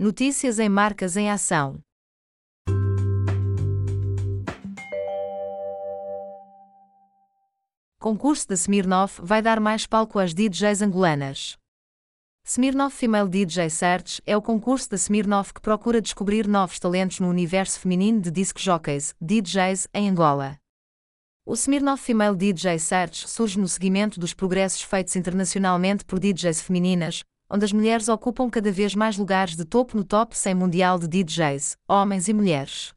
Notícias 0.00 0.60
em 0.60 0.68
Marcas 0.68 1.16
em 1.16 1.28
Ação. 1.28 1.80
Concurso 7.98 8.46
da 8.46 8.54
Smirnoff 8.54 9.20
vai 9.20 9.42
dar 9.42 9.58
mais 9.58 9.88
palco 9.88 10.20
às 10.20 10.32
DJs 10.32 10.82
angolanas. 10.82 11.56
Smirnoff 12.44 12.96
Female 12.96 13.28
DJ 13.28 13.68
Search 13.68 14.22
é 14.24 14.36
o 14.36 14.40
concurso 14.40 14.88
da 14.88 14.96
Smirnoff 14.96 15.52
que 15.52 15.60
procura 15.60 16.00
descobrir 16.00 16.46
novos 16.46 16.78
talentos 16.78 17.18
no 17.18 17.28
universo 17.28 17.80
feminino 17.80 18.20
de 18.20 18.30
disc 18.30 18.56
jockeys, 18.56 19.16
DJs, 19.20 19.88
em 19.92 20.08
Angola. 20.08 20.60
O 21.44 21.54
Smirnoff 21.54 22.04
Female 22.04 22.36
DJ 22.36 22.78
Search 22.78 23.28
surge 23.28 23.58
no 23.58 23.66
seguimento 23.66 24.20
dos 24.20 24.32
progressos 24.32 24.80
feitos 24.80 25.16
internacionalmente 25.16 26.04
por 26.04 26.20
DJs 26.20 26.62
femininas, 26.62 27.24
onde 27.50 27.64
as 27.64 27.72
mulheres 27.72 28.08
ocupam 28.08 28.50
cada 28.50 28.70
vez 28.70 28.94
mais 28.94 29.16
lugares 29.16 29.56
de 29.56 29.64
topo 29.64 29.96
no 29.96 30.04
top 30.04 30.36
100 30.36 30.54
mundial 30.54 30.98
de 30.98 31.08
DJs, 31.08 31.76
homens 31.88 32.28
e 32.28 32.32
mulheres. 32.32 32.92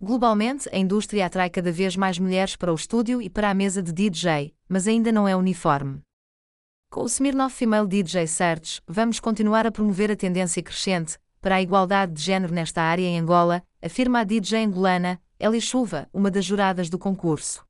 Globalmente, 0.00 0.68
a 0.72 0.78
indústria 0.78 1.26
atrai 1.26 1.50
cada 1.50 1.72
vez 1.72 1.96
mais 1.96 2.18
mulheres 2.18 2.54
para 2.54 2.72
o 2.72 2.76
estúdio 2.76 3.20
e 3.20 3.28
para 3.28 3.50
a 3.50 3.54
mesa 3.54 3.82
de 3.82 3.92
DJ, 3.92 4.54
mas 4.68 4.86
ainda 4.86 5.10
não 5.10 5.26
é 5.26 5.34
uniforme. 5.34 6.00
Com 6.90 7.02
o 7.02 7.06
Smirnoff 7.06 7.54
Female 7.54 7.86
DJ 7.86 8.26
Search, 8.26 8.80
vamos 8.86 9.20
continuar 9.20 9.66
a 9.66 9.72
promover 9.72 10.10
a 10.10 10.16
tendência 10.16 10.62
crescente 10.62 11.18
para 11.40 11.56
a 11.56 11.62
igualdade 11.62 12.12
de 12.12 12.22
género 12.22 12.52
nesta 12.52 12.82
área 12.82 13.04
em 13.04 13.18
Angola, 13.18 13.62
afirma 13.82 14.20
a 14.20 14.24
DJ 14.24 14.64
angolana 14.64 15.20
Eli 15.38 15.60
Chuva, 15.60 16.08
uma 16.12 16.30
das 16.30 16.44
juradas 16.44 16.88
do 16.88 16.98
concurso. 16.98 17.64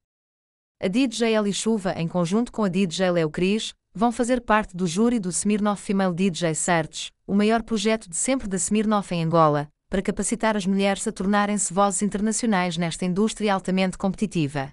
A 0.81 0.89
DJ 0.89 1.35
Eli 1.35 1.53
Chuva, 1.53 1.93
em 1.97 2.07
conjunto 2.07 2.53
com 2.53 2.65
a 2.65 2.69
DJ 2.69 3.11
Leo 3.11 3.29
Cris, 3.31 3.75
vão 3.95 4.13
fazer 4.13 4.41
parte 4.41 4.77
do 4.77 4.87
júri 4.87 5.19
do 5.19 5.31
Smirnoff 5.31 5.83
Female 5.83 6.15
DJ 6.15 6.55
Search, 6.55 7.11
o 7.27 7.35
maior 7.35 7.63
projeto 7.63 8.09
de 8.09 8.17
sempre 8.17 8.47
da 8.47 8.57
Smirnoff 8.57 9.15
em 9.15 9.25
Angola, 9.25 9.69
para 9.89 10.03
capacitar 10.03 10.57
as 10.57 10.67
mulheres 10.67 11.07
a 11.07 11.13
tornarem-se 11.13 11.73
vozes 11.73 12.03
internacionais 12.03 12.77
nesta 12.77 13.05
indústria 13.05 13.55
altamente 13.55 13.97
competitiva. 13.97 14.73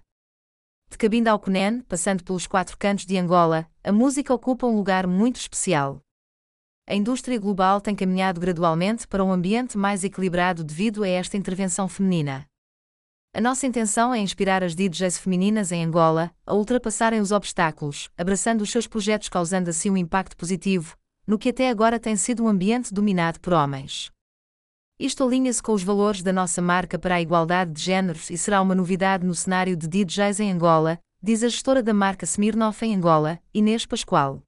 De 0.89 0.97
Cabinda 0.97 1.31
ao 1.31 1.39
Cunene, 1.39 1.81
passando 1.83 2.23
pelos 2.23 2.45
quatro 2.45 2.77
cantos 2.77 3.05
de 3.05 3.17
Angola, 3.17 3.67
a 3.83 3.91
música 3.91 4.33
ocupa 4.33 4.67
um 4.67 4.75
lugar 4.75 5.07
muito 5.07 5.37
especial. 5.37 5.99
A 6.87 6.93
indústria 6.93 7.39
global 7.39 7.81
tem 7.81 7.95
caminhado 7.95 8.39
gradualmente 8.39 9.07
para 9.07 9.23
um 9.23 9.31
ambiente 9.31 9.77
mais 9.77 10.03
equilibrado 10.03 10.63
devido 10.63 11.03
a 11.03 11.07
esta 11.07 11.35
intervenção 11.35 11.87
feminina. 11.87 12.45
A 13.35 13.41
nossa 13.41 13.67
intenção 13.67 14.13
é 14.13 14.19
inspirar 14.19 14.63
as 14.63 14.73
DJs 14.73 15.17
femininas 15.17 15.69
em 15.73 15.83
Angola 15.83 16.31
a 16.45 16.53
ultrapassarem 16.53 17.19
os 17.19 17.33
obstáculos, 17.33 18.09
abraçando 18.17 18.61
os 18.61 18.71
seus 18.71 18.87
projetos, 18.87 19.27
causando 19.27 19.69
assim 19.69 19.89
um 19.89 19.97
impacto 19.97 20.37
positivo, 20.37 20.95
no 21.27 21.37
que 21.37 21.49
até 21.49 21.69
agora 21.69 21.99
tem 21.99 22.15
sido 22.15 22.45
um 22.45 22.47
ambiente 22.47 22.93
dominado 22.93 23.41
por 23.41 23.51
homens. 23.51 24.09
Isto 24.97 25.25
alinha-se 25.25 25.61
com 25.61 25.73
os 25.73 25.83
valores 25.83 26.23
da 26.23 26.31
nossa 26.31 26.61
marca 26.61 26.97
para 26.97 27.15
a 27.15 27.21
igualdade 27.21 27.73
de 27.73 27.81
géneros 27.81 28.29
e 28.29 28.37
será 28.37 28.61
uma 28.61 28.73
novidade 28.73 29.27
no 29.27 29.35
cenário 29.35 29.75
de 29.75 29.85
DJs 29.85 30.39
em 30.39 30.53
Angola, 30.53 30.97
diz 31.21 31.43
a 31.43 31.49
gestora 31.49 31.83
da 31.83 31.93
marca 31.93 32.23
Smirnoff 32.23 32.85
em 32.85 32.95
Angola, 32.95 33.37
Inês 33.53 33.85
Pascoal. 33.85 34.41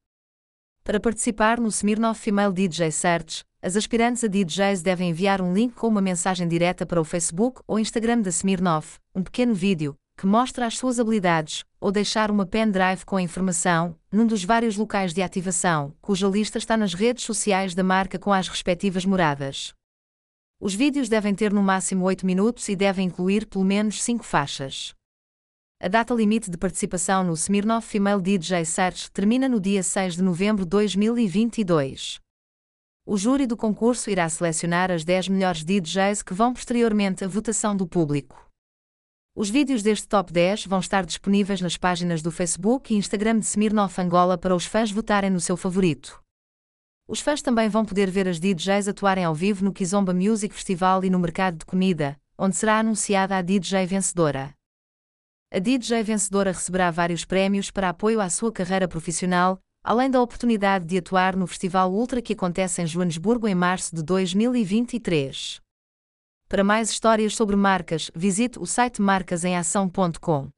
Para 0.85 1.01
participar 1.01 1.59
no 1.59 1.67
Smirnoff 1.67 2.21
Female 2.21 2.53
DJ 2.53 2.89
Search, 2.91 3.43
as 3.61 3.75
aspirantes 3.75 4.23
a 4.23 4.27
DJs 4.27 4.81
devem 4.81 5.09
enviar 5.09 5.41
um 5.41 5.53
link 5.53 5.73
com 5.73 5.87
uma 5.87 6.01
mensagem 6.01 6.47
direta 6.47 6.85
para 6.85 7.01
o 7.01 7.03
Facebook 7.03 7.61
ou 7.67 7.79
Instagram 7.79 8.21
da 8.21 8.29
Smirnoff, 8.29 8.99
um 9.15 9.23
pequeno 9.23 9.53
vídeo, 9.53 9.95
que 10.15 10.27
mostra 10.27 10.65
as 10.65 10.77
suas 10.77 10.99
habilidades, 10.99 11.63
ou 11.79 11.91
deixar 11.91 12.29
uma 12.29 12.45
pendrive 12.45 13.03
com 13.03 13.17
a 13.17 13.21
informação, 13.21 13.95
num 14.11 14.27
dos 14.27 14.43
vários 14.43 14.77
locais 14.77 15.13
de 15.13 15.21
ativação, 15.21 15.93
cuja 16.01 16.27
lista 16.27 16.57
está 16.57 16.77
nas 16.77 16.93
redes 16.93 17.23
sociais 17.23 17.73
da 17.73 17.83
marca 17.83 18.19
com 18.19 18.31
as 18.31 18.47
respectivas 18.47 19.05
moradas. 19.05 19.73
Os 20.59 20.73
vídeos 20.73 21.09
devem 21.09 21.35
ter 21.35 21.51
no 21.51 21.61
máximo 21.61 22.05
8 22.05 22.25
minutos 22.25 22.67
e 22.69 22.75
devem 22.75 23.07
incluir 23.07 23.45
pelo 23.45 23.65
menos 23.65 24.01
5 24.03 24.23
faixas. 24.23 24.93
A 25.79 25.87
data 25.87 26.13
limite 26.13 26.49
de 26.49 26.57
participação 26.57 27.23
no 27.23 27.33
Smirnoff 27.33 27.87
Female 27.87 28.21
DJ 28.21 28.65
Search 28.65 29.11
termina 29.11 29.47
no 29.47 29.59
dia 29.59 29.83
6 29.83 30.15
de 30.15 30.23
novembro 30.23 30.63
de 30.63 30.69
2022. 30.69 32.19
O 33.09 33.15
júri 33.15 33.47
do 33.47 33.55
concurso 33.55 34.09
irá 34.09 34.27
selecionar 34.27 34.91
as 34.91 35.05
10 35.05 35.29
melhores 35.29 35.63
DJs 35.63 36.21
que 36.21 36.33
vão 36.33 36.53
posteriormente 36.53 37.23
à 37.23 37.27
votação 37.27 37.73
do 37.73 37.87
público. 37.87 38.51
Os 39.33 39.49
vídeos 39.49 39.81
deste 39.81 40.05
top 40.09 40.33
10 40.33 40.65
vão 40.65 40.81
estar 40.81 41.05
disponíveis 41.05 41.61
nas 41.61 41.77
páginas 41.77 42.21
do 42.21 42.29
Facebook 42.29 42.93
e 42.93 42.97
Instagram 42.97 43.39
de 43.39 43.45
Smirnoff 43.45 44.01
Angola 44.01 44.37
para 44.37 44.53
os 44.53 44.65
fãs 44.65 44.91
votarem 44.91 45.29
no 45.29 45.39
seu 45.39 45.55
favorito. 45.55 46.21
Os 47.07 47.21
fãs 47.21 47.41
também 47.41 47.69
vão 47.69 47.85
poder 47.85 48.11
ver 48.11 48.27
as 48.27 48.41
DJs 48.41 48.89
atuarem 48.89 49.23
ao 49.23 49.33
vivo 49.33 49.63
no 49.63 49.71
Kizomba 49.71 50.13
Music 50.13 50.53
Festival 50.53 51.05
e 51.05 51.09
no 51.09 51.17
mercado 51.17 51.59
de 51.59 51.65
comida, 51.65 52.19
onde 52.37 52.57
será 52.57 52.79
anunciada 52.79 53.37
a 53.37 53.41
DJ 53.41 53.85
vencedora. 53.85 54.53
A 55.49 55.59
DJ 55.59 56.03
vencedora 56.03 56.51
receberá 56.51 56.91
vários 56.91 57.23
prémios 57.23 57.71
para 57.71 57.87
apoio 57.87 58.19
à 58.19 58.29
sua 58.29 58.51
carreira 58.51 58.85
profissional, 58.85 59.61
além 59.87 60.11
da 60.11 60.21
oportunidade 60.21 60.83
de 60.83 60.97
atuar 60.97 61.33
no 61.33 61.47
Festival 61.47 61.93
Ultra 61.93 62.21
que 62.21 62.33
acontece 62.33 62.81
em 62.81 62.85
Joanesburgo 62.85 63.47
em 63.47 63.55
março 63.55 63.95
de 63.95 64.03
2023. 64.03 65.61
Para 66.49 66.61
mais 66.61 66.89
histórias 66.89 67.33
sobre 67.33 67.55
marcas, 67.55 68.11
visite 68.13 68.59
o 68.59 68.65
site 68.65 69.01
marcasemAção.com. 69.01 70.49